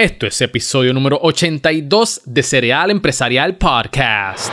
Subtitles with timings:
[0.00, 4.50] Esto es episodio número 82 de Cereal Empresarial Podcast.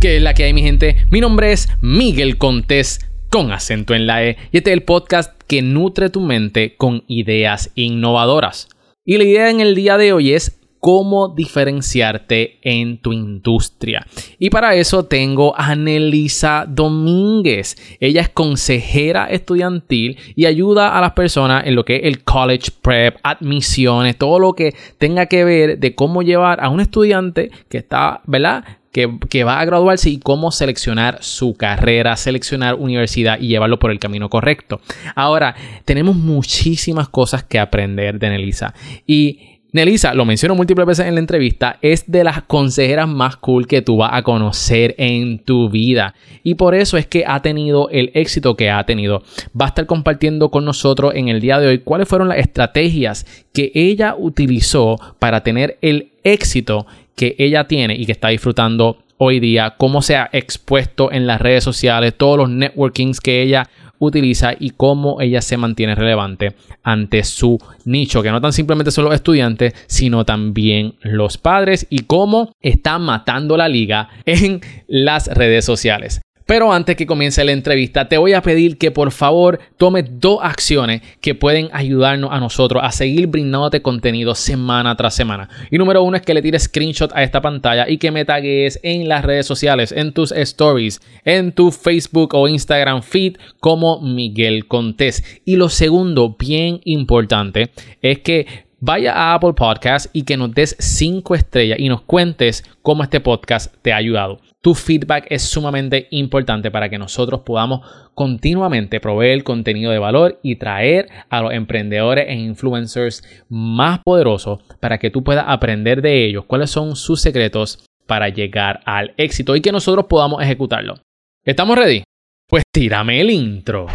[0.00, 1.06] ¿Qué es la que hay, mi gente?
[1.12, 5.40] Mi nombre es Miguel Contés, con acento en la E, y este es el podcast
[5.46, 8.66] que nutre tu mente con ideas innovadoras.
[9.04, 14.06] Y la idea en el día de hoy es cómo diferenciarte en tu industria.
[14.38, 17.96] Y para eso tengo a Nelisa Domínguez.
[18.00, 22.70] Ella es consejera estudiantil y ayuda a las personas en lo que es el college
[22.82, 27.78] prep, admisiones, todo lo que tenga que ver de cómo llevar a un estudiante que
[27.78, 28.62] está, ¿verdad?
[28.92, 33.90] Que, que, va a graduarse y cómo seleccionar su carrera, seleccionar universidad y llevarlo por
[33.90, 34.82] el camino correcto.
[35.16, 35.56] Ahora,
[35.86, 41.20] tenemos muchísimas cosas que aprender de Nelisa y Nelisa, lo menciono múltiples veces en la
[41.20, 46.14] entrevista, es de las consejeras más cool que tú vas a conocer en tu vida.
[46.44, 49.24] Y por eso es que ha tenido el éxito que ha tenido.
[49.60, 53.26] Va a estar compartiendo con nosotros en el día de hoy cuáles fueron las estrategias
[53.52, 59.40] que ella utilizó para tener el éxito que ella tiene y que está disfrutando hoy
[59.40, 64.52] día, cómo se ha expuesto en las redes sociales, todos los networkings que ella utiliza
[64.58, 69.14] y cómo ella se mantiene relevante ante su nicho, que no tan simplemente son los
[69.14, 76.20] estudiantes, sino también los padres y cómo está matando la liga en las redes sociales.
[76.46, 80.40] Pero antes que comience la entrevista, te voy a pedir que por favor tomes dos
[80.42, 85.48] acciones que pueden ayudarnos a nosotros a seguir brindándote contenido semana tras semana.
[85.70, 88.78] Y número uno es que le tires screenshot a esta pantalla y que me tagues
[88.82, 94.66] en las redes sociales, en tus stories, en tu Facebook o Instagram feed como Miguel
[94.66, 95.24] Contés.
[95.46, 97.70] Y lo segundo, bien importante,
[98.02, 102.62] es que vaya a Apple Podcast y que nos des 5 estrellas y nos cuentes
[102.82, 104.40] cómo este podcast te ha ayudado.
[104.60, 107.80] Tu feedback es sumamente importante para que nosotros podamos
[108.12, 114.98] continuamente proveer contenido de valor y traer a los emprendedores e influencers más poderosos para
[114.98, 119.62] que tú puedas aprender de ellos cuáles son sus secretos para llegar al éxito y
[119.62, 120.96] que nosotros podamos ejecutarlo.
[121.42, 122.04] ¿Estamos ready?
[122.46, 123.86] Pues tírame el intro.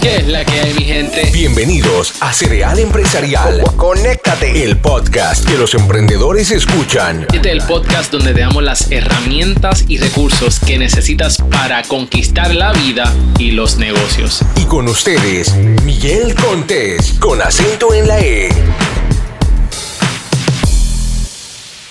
[0.00, 1.28] ¿Qué es la que hay, mi gente?
[1.30, 3.60] Bienvenidos a Cereal Empresarial.
[3.76, 4.64] Conéctate.
[4.64, 7.26] El podcast que los emprendedores escuchan.
[7.34, 12.54] Este es el podcast donde te damos las herramientas y recursos que necesitas para conquistar
[12.54, 14.42] la vida y los negocios.
[14.56, 15.54] Y con ustedes,
[15.84, 18.48] Miguel Contés, con acento en la E.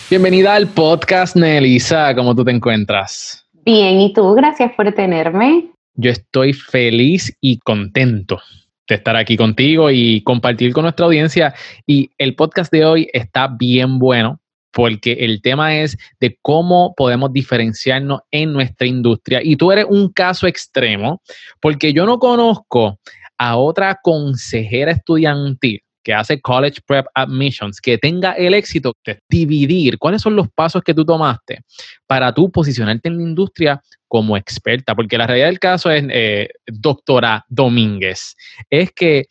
[0.10, 2.16] Bienvenida al podcast, Nelisa.
[2.16, 3.46] ¿Cómo tú te encuentras?
[3.64, 4.34] Bien, ¿y tú?
[4.34, 8.40] Gracias por tenerme yo estoy feliz y contento
[8.88, 11.53] de estar aquí contigo y compartir con nuestra audiencia.
[11.85, 14.40] Y el podcast de hoy está bien bueno
[14.72, 19.41] porque el tema es de cómo podemos diferenciarnos en nuestra industria.
[19.44, 21.22] Y tú eres un caso extremo
[21.59, 23.00] porque yo no conozco
[23.40, 29.97] a otra consejera estudiantil que hace College Prep Admissions, que tenga el éxito de dividir
[29.97, 31.63] cuáles son los pasos que tú tomaste
[32.06, 36.47] para tú posicionarte en la industria como experta, porque la realidad del caso es, eh,
[36.66, 38.38] doctora Domínguez,
[38.69, 39.25] es que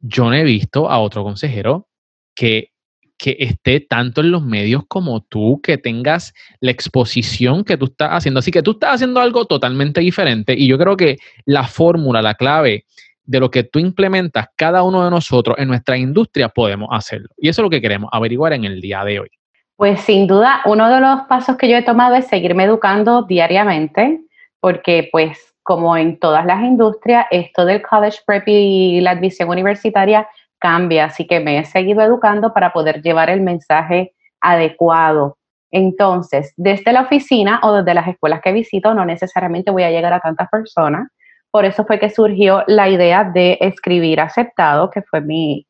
[0.00, 1.86] yo no he visto a otro consejero
[2.34, 2.72] que,
[3.16, 8.08] que esté tanto en los medios como tú, que tengas la exposición que tú estás
[8.10, 8.40] haciendo.
[8.40, 12.34] Así que tú estás haciendo algo totalmente diferente y yo creo que la fórmula, la
[12.34, 12.86] clave
[13.32, 17.28] de lo que tú implementas cada uno de nosotros en nuestra industria, podemos hacerlo.
[17.38, 19.30] Y eso es lo que queremos averiguar en el día de hoy.
[19.76, 24.20] Pues sin duda, uno de los pasos que yo he tomado es seguirme educando diariamente,
[24.60, 30.28] porque pues como en todas las industrias, esto del college prep y la admisión universitaria
[30.58, 34.12] cambia, así que me he seguido educando para poder llevar el mensaje
[34.42, 35.38] adecuado.
[35.70, 40.12] Entonces, desde la oficina o desde las escuelas que visito, no necesariamente voy a llegar
[40.12, 41.08] a tantas personas,
[41.52, 45.66] por eso fue que surgió la idea de escribir Aceptado, que fue mi,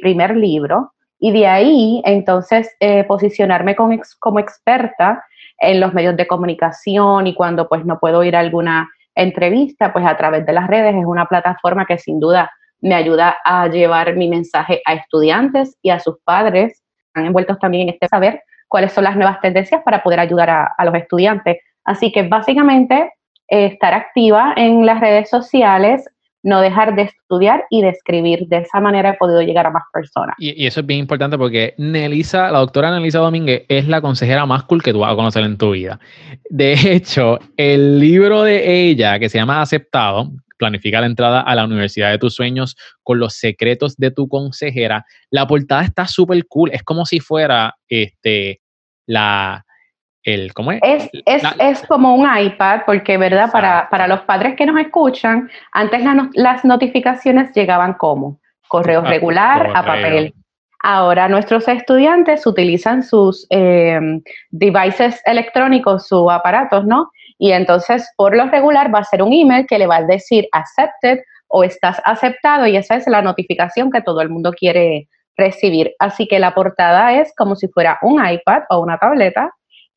[0.00, 5.24] primer libro, y de ahí entonces eh, posicionarme como experta
[5.58, 10.04] en los medios de comunicación y cuando pues no puedo ir a alguna entrevista, pues
[10.04, 12.50] a través de las redes es una plataforma que sin duda
[12.80, 16.82] me ayuda a llevar mi mensaje a estudiantes y a sus padres,
[17.14, 20.84] han envueltos también en este saber cuáles son las nuevas tendencias para poder ayudar a
[20.84, 21.58] los estudiantes.
[21.84, 23.10] Así que básicamente
[23.52, 26.08] estar activa en las redes sociales,
[26.42, 28.46] no dejar de estudiar y de escribir.
[28.48, 30.34] De esa manera he podido llegar a más personas.
[30.38, 34.64] Y, eso es bien importante porque Nelisa, la doctora Nelisa Domínguez, es la consejera más
[34.64, 36.00] cool que tú vas a conocer en tu vida.
[36.48, 41.64] De hecho, el libro de ella, que se llama Aceptado, planifica la entrada a la
[41.64, 45.04] universidad de tus sueños con los secretos de tu consejera.
[45.30, 46.70] La portada está súper cool.
[46.72, 48.60] Es como si fuera este,
[49.06, 49.64] la,
[50.24, 51.10] el, ¿cómo es?
[51.26, 53.50] Es, como un iPad, porque, ¿verdad?
[53.50, 56.02] Para, para, los padres que nos escuchan, antes
[56.34, 58.38] las notificaciones llegaban como
[58.68, 60.32] correo regular a papel.
[60.82, 67.10] ahora nuestros estudiantes utilizan sus em, devices electrónicos, sus aparatos, ¿no?
[67.38, 70.48] Y entonces, por lo regular, va a ser un email que le va a decir
[70.52, 75.92] accepted o estás aceptado y esa es la notificación que todo el mundo quiere recibir.
[75.98, 79.50] Así que la portada es como si fuera un iPad o una tableta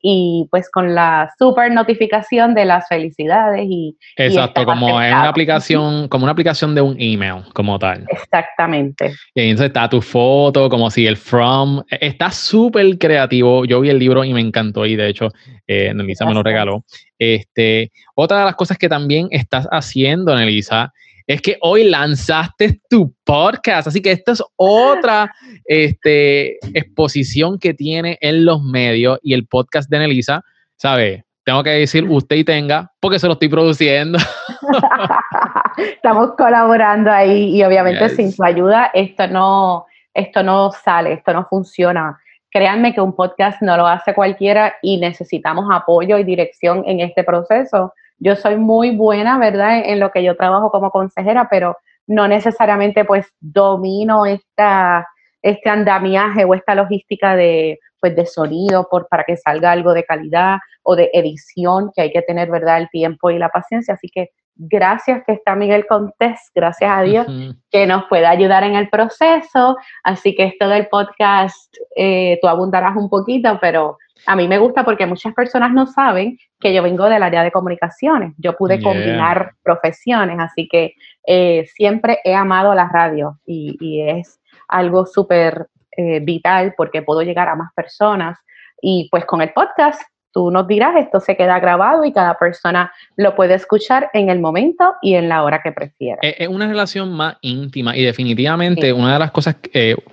[0.08, 6.06] y pues con la super notificación de las felicidades y exacto como es una aplicación
[6.06, 8.04] como una aplicación de un email como tal.
[8.08, 9.14] Exactamente.
[9.34, 13.64] Y entonces está tu foto como si el from está súper creativo.
[13.64, 15.32] Yo vi el libro y me encantó y de hecho
[15.66, 16.84] eh, Nelisa me lo regaló.
[17.18, 20.92] Este otra de las cosas que también estás haciendo Nelisa
[21.26, 23.88] es que hoy lanzaste tu podcast.
[23.88, 25.34] Así que esta es otra
[25.64, 30.42] este, exposición que tiene en los medios y el podcast de Nelisa,
[30.76, 31.24] ¿sabe?
[31.44, 34.18] Tengo que decir usted y tenga, porque se lo estoy produciendo.
[35.78, 41.46] Estamos colaborando ahí y obviamente sin su ayuda esto no, esto no sale, esto no
[41.48, 42.18] funciona.
[42.50, 47.22] Créanme que un podcast no lo hace cualquiera y necesitamos apoyo y dirección en este
[47.22, 51.76] proceso yo soy muy buena, ¿verdad?, en, lo que yo trabajo como consejera, pero
[52.06, 55.06] no necesariamente pues domino esta,
[55.42, 60.04] este andamiaje o esta logística de, pues, de sonido por, para que salga algo de
[60.04, 63.94] calidad o de edición, que hay que tener, ¿verdad?, el tiempo y la paciencia.
[63.94, 67.26] Así que gracias que está Miguel Contés, gracias a Dios,
[67.70, 69.76] que nos pueda ayudar en el proceso.
[70.02, 74.84] Así que esto del podcast, eh, tú abundarás un poquito, pero a mí me gusta
[74.84, 78.32] porque muchas personas no saben que yo vengo del área de comunicaciones.
[78.38, 80.94] Yo pude combinar profesiones, así que
[81.26, 87.48] eh, siempre he amado la radio y, es algo súper eh, vital porque puedo llegar
[87.48, 88.38] a más personas.
[88.80, 90.00] Y pues con el podcast,
[90.36, 94.38] tú nos dirás, esto se queda grabado y cada persona lo puede escuchar en el
[94.38, 96.18] momento y en la hora que prefiera.
[96.20, 99.56] Es una relación más íntima y definitivamente una de las cosas,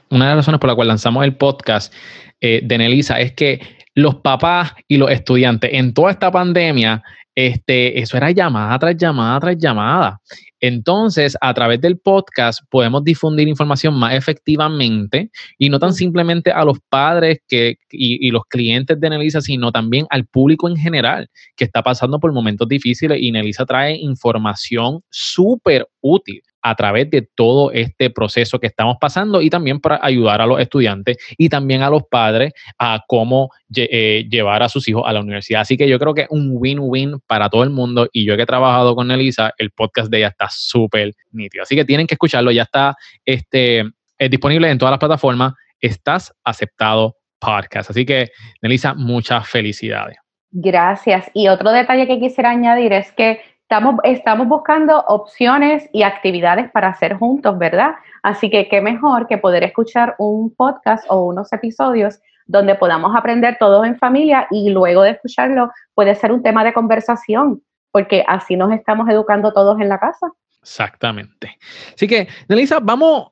[0.10, 1.94] una de las razones por la cual lanzamos el podcast
[2.40, 3.60] de Nelisa es que
[3.96, 7.04] los papás y los estudiantes en toda esta pandemia,
[7.36, 10.22] este, eso era llamada tras llamada tras llamada.
[10.66, 16.64] Entonces, a través del podcast podemos difundir información más efectivamente y no tan simplemente a
[16.64, 21.30] los padres que, y, y los clientes de Nelisa, sino también al público en general
[21.58, 23.18] que está pasando por momentos difíciles.
[23.22, 29.42] Y Nelisa trae información súper útil a través de todo este proceso que estamos pasando
[29.42, 34.26] y también para ayudar a los estudiantes y también a los padres a cómo eh,
[34.30, 35.62] llevar a sus hijos a la universidad.
[35.62, 38.44] Así que yo creo que es un win-win para todo el mundo y yo que
[38.44, 41.64] he trabajado con Elisa, el podcast de ella está súper nítido.
[41.64, 42.96] Así que tienen que escucharlo, ya está
[43.26, 43.84] este,
[44.18, 45.54] disponible en todas las plataformas.
[45.82, 47.90] Estás aceptado podcast.
[47.90, 48.32] Así que,
[48.62, 50.18] Nelisa, muchas felicidades.
[50.52, 51.30] Gracias.
[51.34, 57.16] Y otro detalle que quisiera añadir es que Estamos, buscando opciones y actividades para hacer
[57.16, 57.96] juntos, ¿verdad?
[58.22, 63.58] Así que qué mejor que poder escuchar un podcast o unos episodios donde podamos aprender
[63.60, 68.56] todos en familia y luego de escucharlo puede ser un tema de conversación, porque así
[68.56, 70.32] nos estamos educando todos en la casa.
[70.62, 71.58] Exactamente.
[71.96, 73.32] Así que, Nelisa, vamos,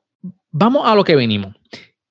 [0.50, 1.54] vamos a lo que venimos.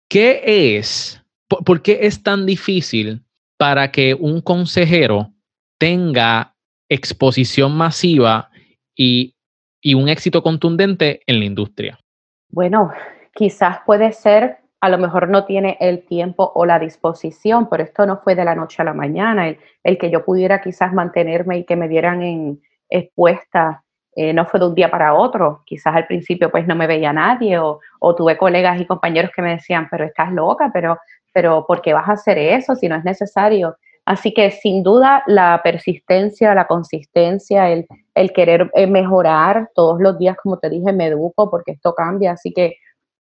[0.08, 3.24] ¿Qué es, por qué es tan difícil
[3.58, 5.34] para que un consejero
[5.78, 6.56] tenga
[6.92, 8.50] exposición masiva
[8.96, 9.34] y,
[9.96, 12.00] un éxito contundente en la industria?
[12.50, 12.92] Bueno,
[13.34, 18.06] quizás puede ser, a lo mejor no tiene el tiempo o la disposición, pero esto
[18.06, 21.64] no fue de la noche a la mañana, el, que yo pudiera quizás mantenerme y
[21.64, 23.84] que me dieran en expuesta.
[24.14, 27.14] Eh, no fue de un día para otro, quizás al principio pues no me veía
[27.14, 31.00] nadie o, o, tuve colegas y compañeros que me decían, pero estás loca, pero,
[31.34, 33.78] pero ¿por qué vas a hacer eso si no es necesario?
[34.12, 37.88] Así que sin duda la persistencia, la consistencia, el,
[38.34, 42.34] querer eh, mejorar todos los días, como te dije, me educo porque esto cambia.
[42.34, 42.76] Así que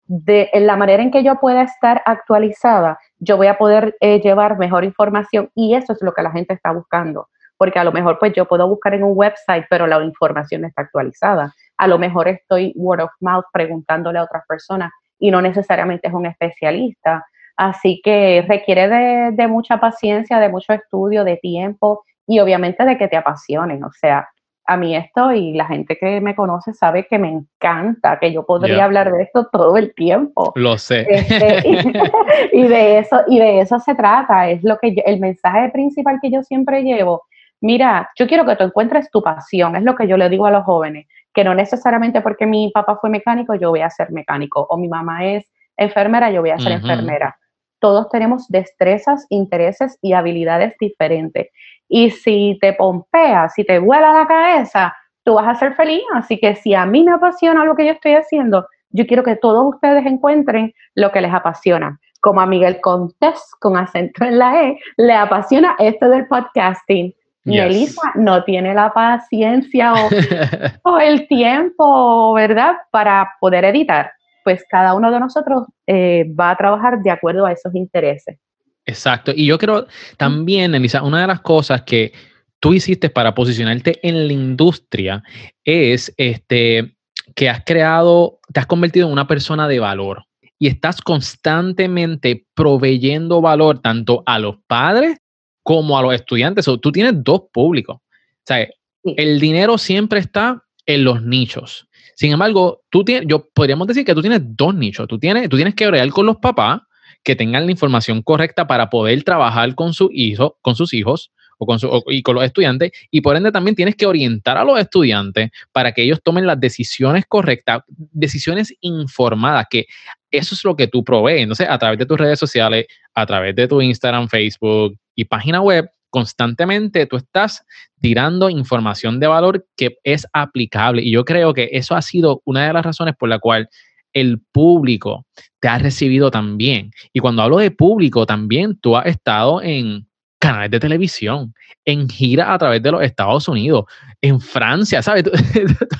[0.07, 4.19] de en la manera en que yo pueda estar actualizada, yo voy a poder eh,
[4.19, 7.27] llevar mejor información y eso es lo que la gente está buscando.
[7.55, 10.81] Porque a lo mejor pues yo puedo buscar en un website, pero la información está
[10.81, 11.53] actualizada.
[11.77, 16.15] A lo mejor estoy word of mouth preguntándole a otras personas y no necesariamente es
[16.15, 17.23] un especialista.
[17.59, 18.87] Así que requiere
[19.33, 23.83] de, mucha paciencia, de mucho estudio, de tiempo y obviamente de que te apasionen.
[23.83, 24.29] O sea,
[24.65, 28.45] a mí esto y la gente que me conoce sabe que me encanta, que yo
[28.45, 30.53] podría hablar de esto todo el tiempo.
[30.55, 31.05] Lo sé.
[31.09, 31.61] Este,
[32.53, 36.31] y, de eso y de eso se trata, es lo que el mensaje principal que
[36.31, 37.23] yo siempre llevo.
[37.59, 40.51] Mira, yo quiero que tú encuentres tu pasión, es lo que yo le digo a
[40.51, 44.65] los jóvenes, que no necesariamente porque mi papá fue mecánico yo voy a ser mecánico
[44.69, 47.35] o mi mamá es enfermera yo voy a ser enfermera
[47.79, 51.47] todos tenemos destrezas, intereses y habilidades diferentes.
[51.87, 56.03] Y si te pompea, si te vuela la cabeza, tú vas a ser feliz.
[56.13, 59.35] Así que si a mí me apasiona lo que yo estoy haciendo, Yo quiero que
[59.35, 61.99] todos ustedes encuentren lo que les apasiona.
[62.21, 67.13] Como a Miguel Contés, con acento en la E, le apasiona esto del podcasting.
[67.45, 69.93] Y Elisa no tiene la paciencia
[70.83, 74.11] o, el tiempo, ¿verdad?, para poder editar.
[74.49, 78.39] Pues cada uno de nosotros eh, va a trabajar de acuerdo a esos intereses.
[78.83, 79.31] Exacto.
[79.35, 79.85] Y yo creo
[80.17, 82.13] también, Elisa, una de las cosas que
[82.59, 85.21] tú hiciste para posicionarte en la industria
[85.63, 86.97] es este,
[87.35, 90.25] que has creado, te has convertido en una persona de valor
[90.57, 95.19] y estás constantemente proveyendo valor tanto a los padres
[95.61, 96.67] como a los estudiantes.
[96.67, 97.97] O tú tienes dos públicos.
[97.97, 98.67] O sea,
[99.03, 101.87] el dinero siempre está en los nichos.
[102.15, 105.07] Sin embargo, tú tienes, yo podríamos decir que tú tienes dos nichos.
[105.07, 106.81] Tú tienes, tú tienes que orar con los papás
[107.23, 111.67] que tengan la información correcta para poder trabajar con, su hijo, con sus hijos o
[111.67, 112.91] con su, y con los estudiantes.
[113.11, 116.59] Y por ende también tienes que orientar a los estudiantes para que ellos tomen las
[116.59, 119.85] decisiones correctas, decisiones informadas, que
[120.31, 121.43] eso es lo que tú provees.
[121.43, 125.61] Entonces, a través de tus redes sociales, a través de tu Instagram, Facebook y página
[125.61, 127.65] web, constantemente tú estás
[127.99, 131.01] tirando información de valor que es aplicable.
[131.01, 133.69] Y yo creo que eso ha sido una de las razones por la cual
[134.13, 135.25] el público
[135.59, 136.91] te ha recibido también.
[137.13, 140.07] Y cuando hablo de público, también tú has estado en
[140.39, 141.53] canales de televisión,
[141.85, 143.85] en gira a través de los Estados Unidos,
[144.21, 145.23] en Francia, ¿sabes?
[145.25, 145.31] Tú,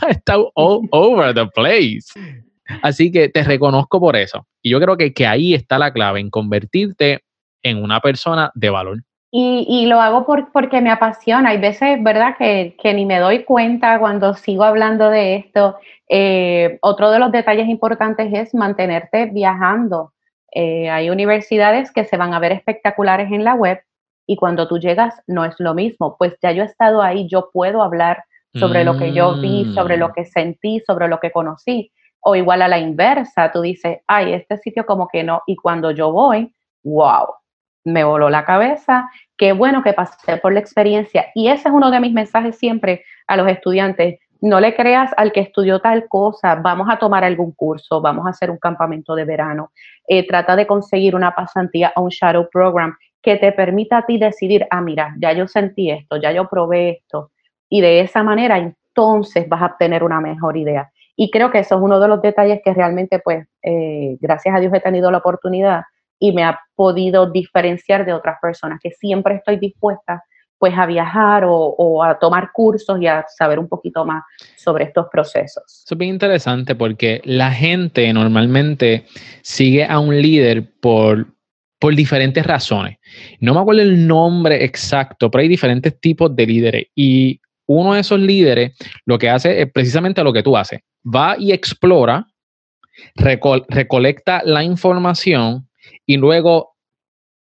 [0.02, 2.08] has estado all over the place.
[2.82, 4.48] Así que te reconozco por eso.
[4.62, 7.22] Y yo creo que, que ahí está la clave, en convertirte
[7.64, 9.04] en una persona de valor.
[9.32, 11.50] Y, y, lo hago por, porque me apasiona.
[11.50, 15.78] Hay veces, ¿verdad?, que, que, ni me doy cuenta cuando sigo hablando de esto.
[16.08, 20.14] Eh, otro de los detalles importantes es mantenerte viajando.
[20.52, 23.80] Eh, hay universidades que se van a ver espectaculares en la web
[24.26, 26.16] y cuando tú llegas no es lo mismo.
[26.18, 29.98] Pues ya yo he estado ahí, yo puedo hablar sobre lo que yo vi, sobre
[29.98, 30.14] lo mm.
[30.14, 31.92] que sentí, sobre lo que conocí.
[32.22, 35.42] O igual a la inversa, tú dices, ay, este sitio como que no.
[35.46, 37.28] Y cuando yo voy, wow,
[37.84, 41.28] me voló la cabeza, qué bueno que pasé por la experiencia.
[41.34, 44.20] Y ese es uno de mis mensajes siempre a los estudiantes.
[44.42, 48.30] No le creas al que estudió tal cosa, vamos a tomar algún curso, vamos a
[48.30, 49.72] hacer un campamento de verano.
[50.08, 54.18] Eh, trata de conseguir una pasantía o un shadow program que te permita a ti
[54.18, 57.32] decidir, ah, mira, ya yo sentí esto, ya yo probé esto.
[57.70, 60.90] Y de esa manera entonces vas a obtener una mejor idea.
[61.16, 64.60] Y creo que eso es uno de los detalles que realmente, pues, eh, gracias a
[64.60, 65.84] Dios he tenido la oportunidad
[66.20, 70.24] y me ha podido diferenciar de otras personas, que siempre estoy dispuesta
[70.60, 74.24] pues a viajar o, a tomar cursos y a saber un poquito más
[74.58, 75.84] sobre estos procesos.
[75.86, 79.06] Eso es bien interesante porque la gente normalmente
[79.42, 81.28] sigue a un líder por,
[81.80, 82.98] por diferentes razones.
[83.40, 88.02] No me acuerdo el nombre exacto, pero hay diferentes tipos de líderes y uno de
[88.02, 90.82] esos líderes lo que hace es precisamente lo que tú haces.
[91.06, 92.28] Va y explora,
[93.16, 95.69] recolecta la información
[96.10, 96.76] y luego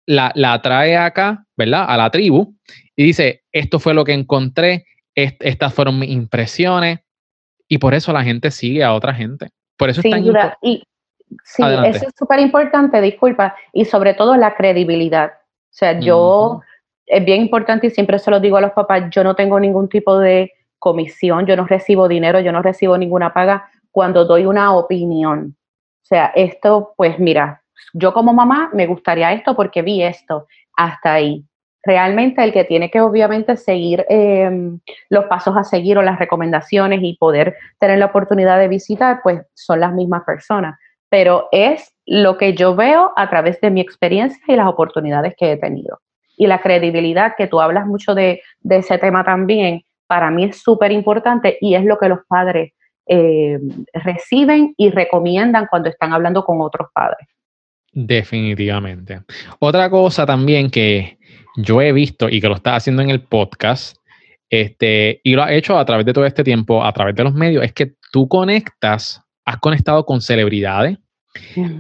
[0.06, 1.86] la, la, trae acá, ¿verdad?
[1.88, 2.54] A la tribu
[2.96, 7.00] y dice, esto fue lo que encontré, estas fueron mis impresiones
[7.68, 9.50] y por eso la gente sigue a otra gente.
[9.76, 10.56] Por eso Sin duda.
[10.62, 10.84] Y,
[11.44, 15.32] sí, eso es súper importante, disculpa, y sobre todo la credibilidad.
[15.32, 16.62] O sea, yo,
[17.08, 19.90] es bien importante y siempre se lo digo a los papás, yo no tengo ningún
[19.90, 24.76] tipo de comisión, yo no recibo dinero, yo no recibo ninguna paga cuando doy una
[24.76, 25.56] opinión.
[26.04, 27.63] O sea, esto, pues mira,
[27.94, 31.46] yo como mamá me gustaría esto porque vi esto, hasta ahí.
[31.86, 37.02] Realmente el que tiene que obviamente seguir em, los pasos a seguir o las recomendaciones
[37.04, 40.80] y poder tener la oportunidad de visitar, pues son las mismas personas.
[41.10, 45.52] Pero es lo que yo veo a través de mi experiencia y las oportunidades que
[45.52, 46.00] he tenido.
[46.38, 50.92] Y la credibilidad, que tú hablas mucho de, ese tema también, para mí es súper
[50.92, 52.72] importante y es lo que los padres
[53.08, 53.60] eh,
[53.94, 57.28] reciben y recomiendan cuando están hablando con otros padres.
[57.94, 59.22] Definitivamente.
[59.60, 61.18] Otra cosa también que
[61.58, 63.98] yo he visto y que lo estás haciendo en el podcast,
[64.50, 67.34] este, y lo has hecho a través de todo este tiempo, a través de los
[67.34, 70.98] medios, es que tú conectas, has conectado con celebridades,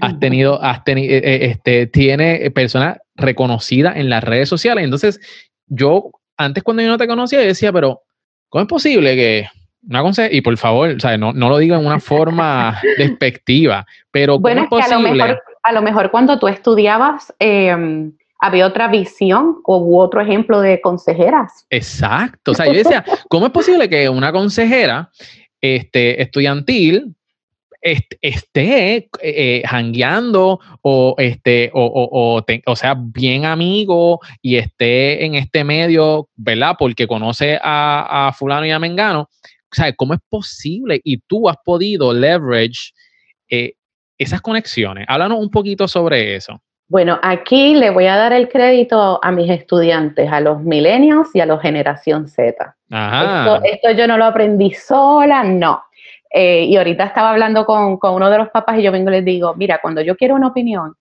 [0.01, 4.83] has tenido, has tenido, eh, eh, este, tiene personas reconocidas en las redes sociales.
[4.83, 5.19] Entonces,
[5.67, 8.01] yo antes cuando yo no te conocía, yo decía, pero
[8.49, 9.47] ¿cómo es posible que
[9.87, 14.67] una y por favor, no, no, lo digo en una forma despectiva, pero ¿cómo es
[14.67, 14.95] posible?
[14.95, 15.41] a lo mejor
[16.11, 21.65] cuando tú estudiabas em, había otra visión o otro ejemplo de consejeras.
[21.69, 22.51] Exacto.
[22.51, 25.09] O sea, yo decía, ¿cómo es posible que una consejera
[25.61, 27.15] este, estudiantil
[28.21, 36.29] esté eh, jangueando o, este, o, o, sea, bien amigo y esté en este medio,
[36.35, 36.75] ¿verdad?
[36.79, 39.29] Porque conoce a, a fulano y a Mengano.
[39.71, 41.01] O sea, ¿cómo es posible?
[41.03, 42.93] Y tú has podido leverage
[43.49, 43.73] eh,
[44.23, 45.05] esas conexiones.
[45.07, 46.61] Háblanos un poquito sobre eso.
[46.89, 51.39] Bueno, aquí le voy a dar el crédito a mis estudiantes, a los millennials y
[51.39, 52.75] a la generación Z.
[52.89, 55.81] Esto, esto, yo no lo aprendí sola, no.
[56.31, 59.13] Eh, y ahorita estaba hablando con, con, uno de los papás y yo vengo y
[59.13, 60.93] les digo, mira, cuando yo quiero una opinión,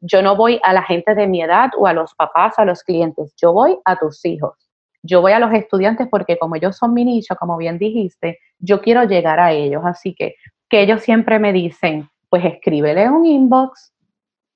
[0.00, 2.82] yo no voy a la gente de mi edad o a los papás, a los
[2.82, 4.54] clientes, yo voy a tus hijos.
[5.02, 8.80] Yo voy a los estudiantes porque como ellos son mi nicho, como bien dijiste, yo
[8.80, 9.82] quiero llegar a ellos.
[9.84, 10.36] Así que,
[10.70, 13.94] que ellos siempre me dicen, pues escríbele un inbox,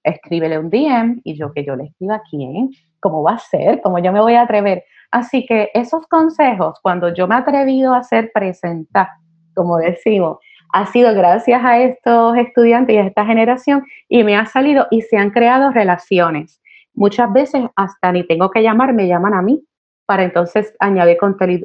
[0.02, 3.80] escríbele un DM y yo que yo le escriba a quién, cómo va a ser,
[3.82, 4.82] cómo yo me voy a atrever.
[5.12, 9.06] Así que esos consejos, cuando yo me he atrevido a hacer presentar,
[9.54, 10.38] como decimos,
[10.72, 15.02] ha sido gracias a estos estudiantes y a esta generación y me ha salido y
[15.02, 16.60] se han creado relaciones.
[16.94, 19.62] Muchas veces hasta ni tengo que llamar, me llaman a mí
[20.08, 21.18] para entonces añadir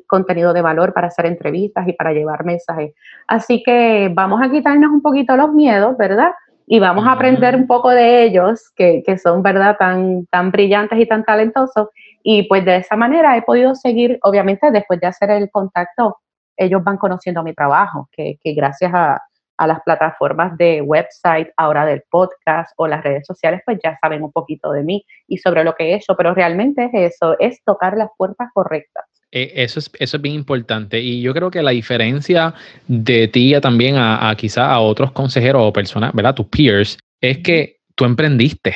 [0.06, 2.94] contenido de valor para hacer entrevistas y para llevar mensajes.
[3.26, 6.34] Así que vamos a quitarnos un poquito los miedos, ¿verdad?
[6.68, 11.00] Y vamos a aprender un poco de ellos, que, que son, ¿verdad?, tan, tan brillantes
[11.00, 11.88] y tan talentosos.
[12.22, 16.18] Y pues de esa manera he podido seguir, obviamente, después de hacer el contacto
[16.58, 19.22] ellos van conociendo mi trabajo, que, gracias a,
[19.60, 24.32] las plataformas de website, ahora del podcast o las redes sociales, pues ya saben un
[24.32, 27.98] poquito de mí y sobre lo que he hecho, pero realmente es eso, es tocar
[27.98, 29.06] las puertas correctas.
[29.32, 32.54] Eh, eso es, eso es bien importante y yo creo que la diferencia
[32.88, 36.36] de ti también a, a quizá a otros consejeros o personas, ¿verdad?
[36.36, 38.76] Tus peers, es que tú emprendiste,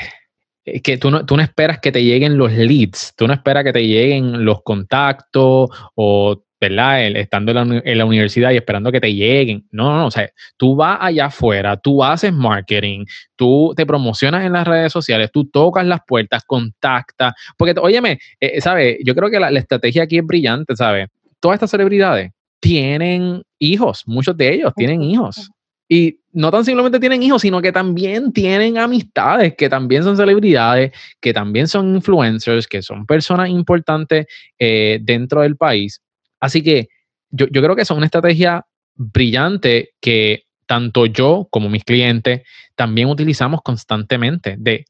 [0.84, 3.74] que tú no, tú no esperas que te lleguen los leads, tú no esperas que
[3.74, 7.06] te lleguen los contactos o ¿verdad?
[7.18, 9.66] estando en la, universidad y esperando que te lleguen.
[9.72, 14.46] No, no, no, o sea, tú vas allá afuera, tú haces marketing, tú te promocionas
[14.46, 18.98] en las redes sociales, tú tocas las puertas, contactas, porque, óyeme, eh, eh, ¿sabes?
[19.04, 21.08] Yo creo que la, estrategia aquí es brillante, ¿sabes?
[21.40, 25.50] Todas estas celebridades tienen hijos, muchos de ellos tienen hijos.
[25.90, 30.92] Y no tan simplemente tienen hijos, sino que también tienen amistades, que también son celebridades,
[31.22, 34.26] que también son influencers, que son personas importantes
[34.60, 36.02] eh, dentro del país.
[36.40, 36.88] Así que
[37.30, 42.42] yo, creo que es una estrategia brillante que tanto yo como mis clientes
[42.76, 44.86] también utilizamos constantemente de,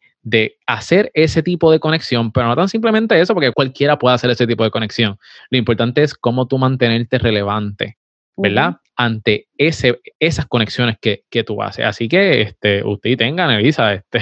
[0.65, 4.45] hacer ese tipo de conexión, pero no tan simplemente eso, porque cualquiera puede hacer ese
[4.45, 5.17] tipo de conexión.
[5.49, 7.97] Lo importante es cómo tú mantenerte relevante,
[8.35, 8.75] ¿verdad?
[8.97, 11.85] Ante ese, esas conexiones que, tú haces.
[11.85, 14.19] Así que este, usted tenga, Elisa, este,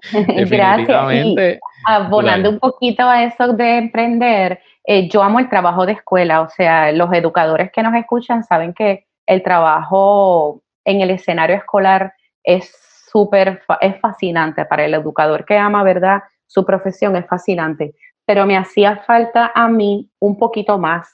[0.36, 1.60] definitivamente.
[1.84, 6.48] abonando un poquito a eso de emprender, eh, yo amo el trabajo de escuela, o
[6.48, 12.74] sea, los educadores que nos escuchan saben que el trabajo en el escenario escolar es
[13.10, 16.22] súper, es fascinante para el educador que ama, ¿verdad?
[16.46, 17.94] Su profesión es fascinante,
[18.26, 21.08] pero me hacía falta a mí un poquito más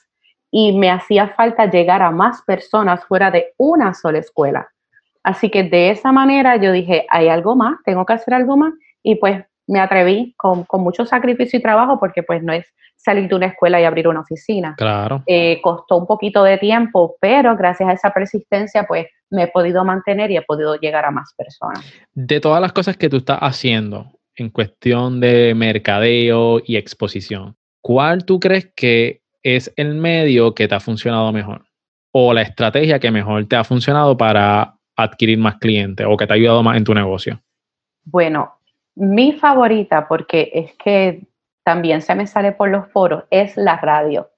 [0.51, 4.67] y me hacía falta llegar a más personas fuera de una sola escuela.
[5.23, 8.73] Así que de esa manera yo dije, hay algo más, tengo que hacer algo más
[9.03, 12.65] y pues me atreví con, con mucho sacrificio y trabajo porque pues no es
[12.99, 14.75] salir de una escuela y abrir una oficina.
[14.77, 15.23] Claro.
[15.25, 19.85] Eh, costó un poquito de tiempo, pero gracias a esa persistencia, pues me he podido
[19.85, 21.83] mantener y he podido llegar a más personas.
[22.13, 28.25] De todas las cosas que tú estás haciendo en cuestión de mercadeo y exposición, ¿cuál
[28.25, 31.65] tú crees que es el medio que te ha funcionado mejor?
[32.11, 36.33] ¿O la estrategia que mejor te ha funcionado para adquirir más clientes o que te
[36.33, 37.39] ha ayudado más en tu negocio?
[38.03, 38.55] Bueno,
[38.95, 41.21] mi favorita, porque es que
[41.63, 44.29] también se me sale por los foros, es la radio.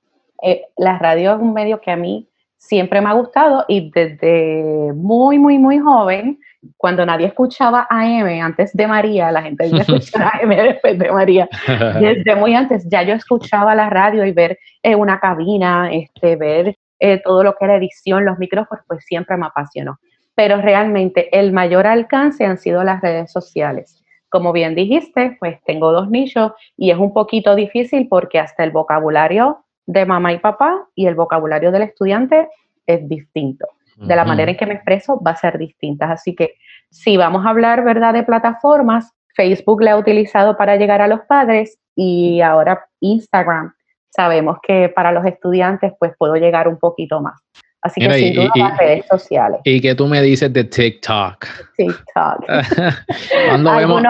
[0.41, 4.93] Eh, la radio es un medio que a mí siempre me ha gustado y desde
[4.93, 6.39] muy, muy, muy joven,
[6.77, 11.49] cuando nadie escuchaba AM antes de María, la gente escuchaba AM después de María,
[11.99, 16.75] desde muy antes ya yo escuchaba la radio y ver eh, una cabina, este, ver
[16.99, 19.99] eh, todo lo que era edición, los micrófonos, pues siempre me apasionó.
[20.35, 24.00] Pero realmente el mayor alcance han sido las redes sociales.
[24.31, 28.71] Como bien dijiste, pues tengo dos nichos y es un poquito difícil porque hasta el
[28.71, 32.47] vocabulario de mamá y papá y el vocabulario del estudiante
[32.87, 33.67] es distinto.
[33.97, 36.09] De la manera en que me expreso va a ser distinta.
[36.09, 36.55] Así que
[36.89, 41.19] si vamos a hablar, ¿verdad?, de plataformas, Facebook la ha utilizado para llegar a los
[41.27, 43.73] padres y ahora Instagram.
[44.09, 47.39] Sabemos que para los estudiantes pues puedo llegar un poquito más.
[47.81, 49.59] Así que sin duda las redes sociales.
[49.63, 51.47] ¿Y qué tú me dices de TikTok?
[51.77, 52.45] TikTok.
[53.41, 54.03] ¿Cuándo, vemos,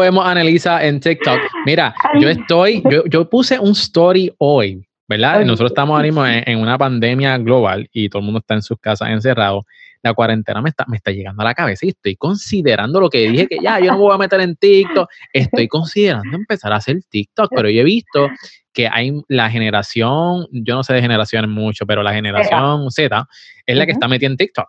[0.00, 1.38] vemos a Annelisa en TikTok?
[1.66, 5.44] Mira, yo estoy, yo, yo puse un story hoy, ¿verdad?
[5.44, 8.78] Nosotros estamos ahora mismo en, una pandemia global y todo el mundo está en sus
[8.78, 9.64] casas encerrado.
[10.02, 13.28] La cuarentena me está, me está llegando a la cabeza y estoy considerando lo que
[13.28, 15.10] dije que ya, yo no me voy a meter en TikTok.
[15.32, 18.28] Estoy considerando empezar a hacer TikTok, pero yo he visto
[18.78, 23.26] que hay la generación, yo no sé de generaciones mucho, pero la generación Z
[23.66, 24.68] es la que está metida en TikTok.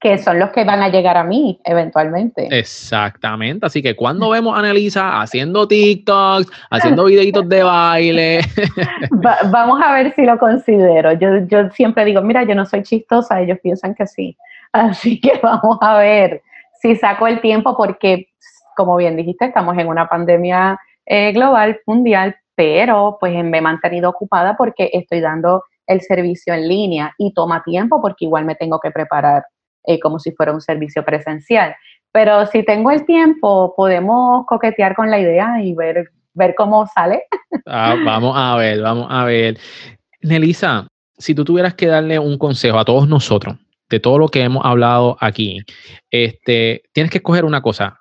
[0.00, 2.48] Que son los que van a llegar a mí eventualmente.
[2.50, 3.64] Exactamente.
[3.64, 8.40] Así que cuando vemos a Annalisa haciendo TikToks, haciendo videitos de baile.
[9.52, 11.12] vamos a ver si lo considero.
[11.12, 14.36] Yo, yo siempre digo, mira, yo no soy chistosa, ellos piensan que sí.
[14.72, 16.42] Así que vamos a ver
[16.82, 18.30] si saco el tiempo porque,
[18.76, 24.10] como bien dijiste, estamos en una pandemia eh, global, mundial, pero pues me he mantenido
[24.10, 28.80] ocupada porque estoy dando el servicio en línea y toma tiempo porque igual me tengo
[28.80, 29.44] que preparar
[29.84, 31.76] eh, como si fuera un servicio presencial.
[32.10, 37.22] Pero si tengo el tiempo, podemos coquetear con la idea y ver, ver cómo sale.
[37.64, 39.56] Ah, vamos a ver, vamos a ver.
[40.22, 43.54] Nelisa, si tú tuvieras que darle un consejo a todos nosotros
[43.88, 45.60] de todo lo que hemos hablado aquí,
[46.10, 48.00] este, tienes que escoger una cosa.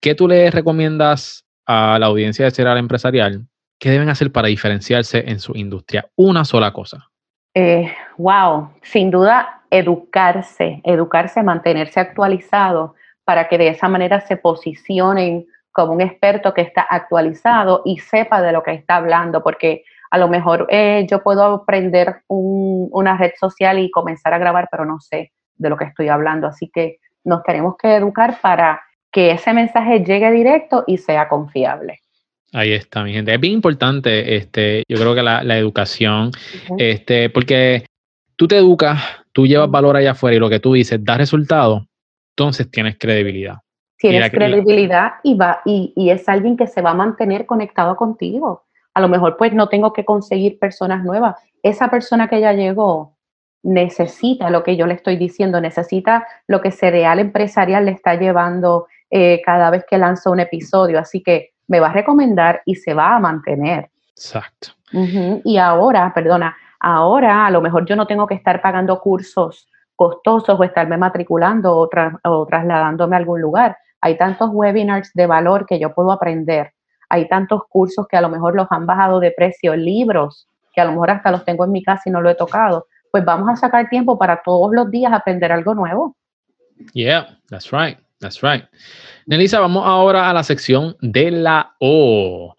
[0.00, 3.49] ¿Qué tú le recomiendas a la audiencia de Cereal Empresarial?
[3.80, 6.06] ¿Qué deben hacer para diferenciarse en su industria?
[6.14, 7.08] Una sola cosa.
[7.54, 15.46] Eh, wow, sin duda educarse, educarse, mantenerse actualizado para que de esa manera se posicionen
[15.72, 20.18] como un experto que está actualizado y sepa de lo que está hablando, porque a
[20.18, 25.00] lo mejor eh, yo puedo aprender una red social y comenzar a grabar, pero no
[25.00, 29.54] sé de lo que estoy hablando, así que nos tenemos que educar para que ese
[29.54, 32.00] mensaje llegue directo y sea confiable.
[32.52, 33.32] Ahí está, mi gente.
[33.32, 36.32] Es bien importante, este, yo creo que la, educación,
[36.78, 37.84] este, porque
[38.36, 39.00] tú te educas,
[39.32, 41.86] tú llevas valor allá afuera y lo que tú dices da resultado,
[42.36, 43.58] entonces tienes credibilidad.
[43.98, 48.64] Tienes credibilidad y, va, y, y es alguien que se va a mantener conectado contigo.
[48.94, 51.36] A lo mejor pues no tengo que conseguir personas nuevas.
[51.62, 53.16] Esa persona que ya llegó
[53.62, 58.86] necesita lo que yo le estoy diciendo, necesita lo que Cereal Empresarial le está llevando
[59.10, 60.98] eh, cada vez que lanza un episodio.
[60.98, 63.90] Así que me va a recomendar y se va a mantener.
[64.10, 64.70] Exacto.
[65.44, 69.68] Y ahora, perdona, ahora a lo mejor yo no tengo que estar pagando cursos
[70.00, 71.88] costosos o estarme matriculando o,
[72.24, 73.76] o trasladándome a algún lugar.
[74.00, 76.72] Hay tantos webinars de valor que yo puedo aprender.
[77.10, 80.86] Hay tantos cursos que a lo mejor los han bajado de precio, libros que a
[80.86, 82.86] lo mejor hasta los tengo en mi casa y no lo he tocado.
[83.10, 86.16] Pues vamos a sacar tiempo para todos los días aprender algo nuevo.
[86.94, 87.98] Yeah, that's right.
[88.20, 88.64] That's right.
[89.26, 92.54] Nelisa, vamos ahora a la sección de la O,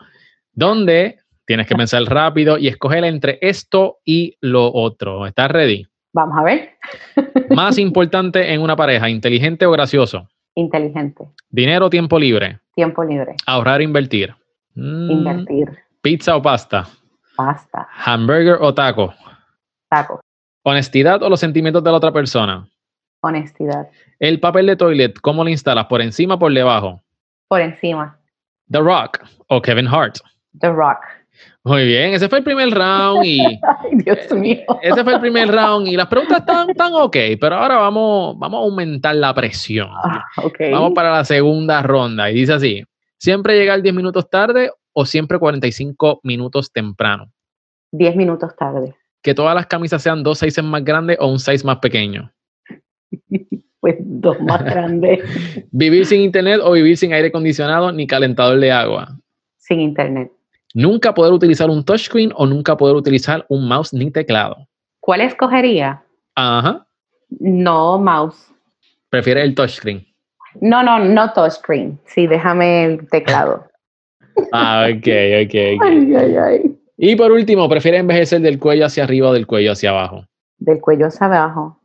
[0.53, 5.27] donde tienes que pensar rápido y escoger entre esto y lo otro.
[5.27, 5.85] ¿Estás ready?
[6.13, 6.71] Vamos a ver.
[7.51, 10.27] Más importante en una pareja, inteligente o gracioso.
[10.55, 11.29] Inteligente.
[11.49, 12.59] Dinero o tiempo libre.
[12.73, 13.35] Tiempo libre.
[13.45, 14.33] Ahorrar o invertir.
[14.73, 15.69] Mm, invertir.
[16.01, 16.87] Pizza o pasta.
[17.35, 17.87] Pasta.
[18.03, 19.13] Hamburger o taco.
[19.89, 20.19] Taco.
[20.63, 22.67] Honestidad o los sentimientos de la otra persona.
[23.21, 23.89] Honestidad.
[24.19, 25.85] El papel de toilet, ¿cómo lo instalas?
[25.85, 27.01] ¿Por encima o por debajo?
[27.47, 28.19] Por encima.
[28.69, 30.17] The Rock o Kevin Hart.
[30.59, 30.99] The Rock.
[31.63, 33.39] Muy bien, ese fue el primer round y.
[33.45, 34.61] Ay, Dios mío.
[34.81, 38.59] Ese fue el primer round y las preguntas están tan ok, pero ahora vamos, vamos
[38.59, 39.89] a aumentar la presión.
[40.03, 40.25] Ah,
[40.71, 42.83] vamos para la segunda ronda y dice así:
[43.19, 47.31] ¿siempre llegar 10 minutos tarde o siempre 45 minutos temprano?
[47.91, 48.95] 10 minutos tarde.
[49.21, 52.31] Que todas las camisas sean dos sizes más grandes o un size más pequeño.
[53.79, 55.19] pues dos más grandes.
[55.71, 59.17] ¿Vivir sin internet o vivir sin aire acondicionado ni calentador de agua?
[59.57, 60.31] Sin internet.
[60.73, 64.67] Nunca poder utilizar un touchscreen o nunca poder utilizar un mouse ni teclado.
[64.99, 66.01] ¿Cuál escogería?
[66.35, 66.85] Ajá.
[67.39, 68.51] No mouse.
[69.09, 70.05] ¿Prefiere el touchscreen?
[70.61, 71.99] No, no, no touchscreen.
[72.05, 73.65] Sí, déjame el teclado.
[74.53, 75.07] ah, ok,
[75.45, 75.55] ok.
[75.81, 76.77] Ay, ay, ay.
[76.97, 80.25] Y por último, ¿prefiere envejecer del cuello hacia arriba o del cuello hacia abajo?
[80.59, 81.80] Del cuello hacia abajo.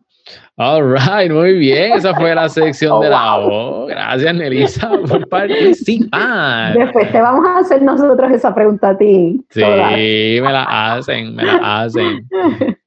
[0.57, 1.93] All right, muy bien.
[1.93, 3.89] Esa fue la sección de la voz.
[3.89, 6.73] Gracias, Nelisa, por participar.
[6.77, 9.45] Después te vamos a hacer nosotros esa pregunta a ti.
[9.51, 12.27] Sí, me la hacen, me la hacen.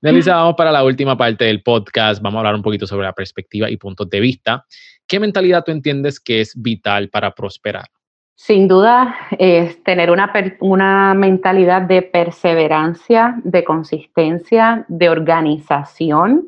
[0.02, 2.22] Nelisa, vamos para la última parte del podcast.
[2.22, 4.66] Vamos a hablar un poquito sobre la perspectiva y puntos de vista.
[5.08, 7.86] ¿Qué mentalidad tú entiendes que es vital para prosperar?
[8.36, 16.48] Sin duda, es tener una, una mentalidad de perseverancia, de consistencia, de organización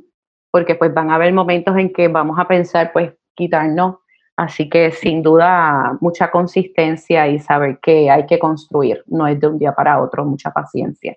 [0.52, 3.96] porque pues van a haber momentos en que vamos a pensar pues quitarnos.
[4.38, 9.48] Así que sin duda mucha consistencia y saber que hay que construir, no es de
[9.48, 11.16] un día para otro, mucha paciencia.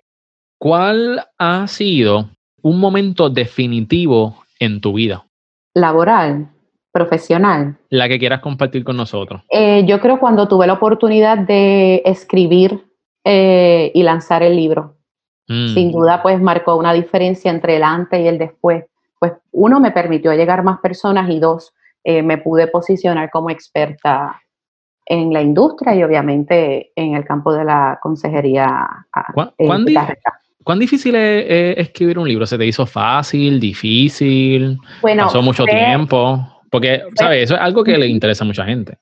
[0.59, 2.29] ¿Cuál ha sido
[2.61, 5.25] un momento definitivo en tu vida?
[5.73, 6.49] Laboral,
[6.91, 7.77] profesional.
[7.89, 9.41] La que quieras compartir con nosotros.
[9.49, 12.85] Eh, yo creo cuando tuve la oportunidad de escribir
[13.23, 14.97] eh, y lanzar el libro.
[15.47, 15.73] Mm.
[15.73, 18.85] Sin duda, pues marcó una diferencia entre el antes y el después
[19.19, 21.73] pues uno me permitió llegar más personas y dos,
[22.03, 24.41] eh, me pude posicionar como experta
[25.05, 28.87] en la industria y obviamente en el campo de la consejería.
[29.13, 29.33] Ah,
[30.65, 32.45] ¿Cuán difícil es, escribir un libro?
[32.45, 34.79] ¿Se te hizo fácil, difícil?
[35.01, 36.39] Bueno, ¿Pasó mucho tiempo?
[36.71, 37.43] Porque, ¿sabes?
[37.43, 38.97] Eso es algo que le interesa a mucha gente.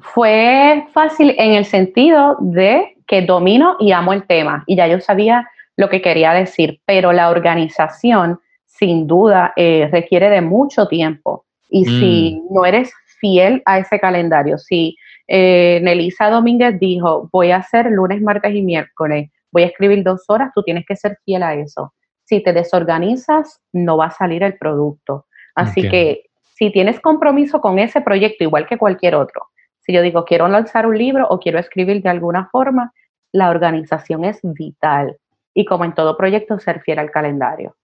[0.00, 5.00] Fue fácil en el sentido de que domino y amo el tema y ya yo
[5.00, 8.40] sabía lo que quería decir, pero la organización
[8.78, 12.54] sin duda eh, requiere de mucho tiempo y si mm.
[12.54, 18.20] no eres fiel a ese calendario, si eh, Nelisa Domínguez dijo voy a hacer lunes,
[18.22, 21.92] martes y miércoles, voy a escribir dos horas, tú tienes que ser fiel a eso.
[22.24, 25.26] Si te desorganizas, no va a salir el producto.
[25.54, 29.46] Así que si tienes compromiso con ese proyecto, igual que cualquier otro,
[29.80, 32.92] si yo digo quiero lanzar un libro o quiero escribir de alguna forma,
[33.32, 35.16] la organización es vital.
[35.54, 37.76] Y como en todo proyecto, ser fiel al calendario.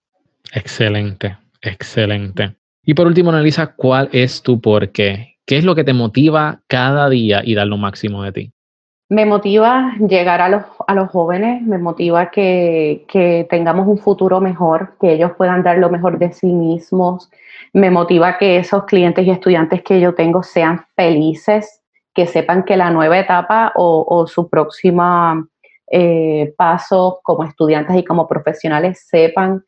[0.53, 2.55] Excelente, excelente.
[2.85, 5.37] Y por último, analiza cuál es tu por qué.
[5.47, 8.53] ¿Qué es lo que te motiva cada día y dar lo máximo de ti?
[9.09, 14.41] Me motiva llegar a los, a los jóvenes, me motiva que, que, tengamos un futuro
[14.41, 17.31] mejor, que ellos puedan dar lo mejor de sí mismos,
[17.75, 21.83] me motiva que esos clientes y estudiantes que yo tengo sean felices,
[22.15, 25.47] que sepan que la nueva etapa o, su próxima
[25.91, 29.62] eh, paso como estudiantes y como profesionales sepan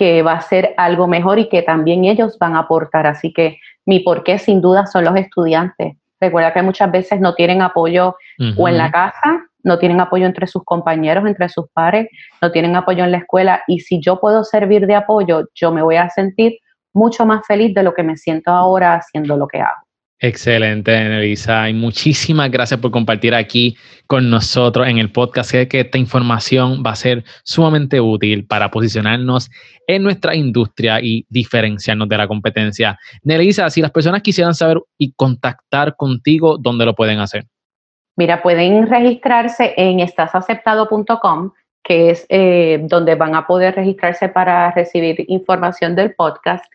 [0.00, 3.06] que va a ser algo mejor y que también ellos van a aportar.
[3.06, 5.98] Así que mi porqué sin duda son los estudiantes.
[6.18, 8.16] Recuerda que muchas veces no tienen apoyo
[8.56, 12.08] o en la casa, no tienen apoyo entre sus compañeros, entre sus pares,
[12.40, 15.82] no tienen apoyo en la escuela y si yo puedo servir de apoyo, yo me
[15.82, 16.56] voy a sentir
[16.94, 19.82] mucho más feliz de lo que me siento ahora haciendo lo que hago.
[20.22, 21.70] Excelente, Elisa.
[21.70, 23.74] Y muchísimas gracias por compartir aquí
[24.06, 25.50] con nosotros en el podcast.
[25.50, 29.50] Sé que esta información va a ser sumamente útil para posicionarnos
[29.86, 32.98] en nuestra industria y diferenciarnos de la competencia.
[33.22, 37.46] Nelisa, si las personas quisieran saber y contactar contigo, ¿dónde lo pueden hacer?
[38.16, 45.24] Mira, pueden registrarse en estasaceptado.com que es eh, donde van a poder registrarse para recibir
[45.28, 46.66] información del podcast.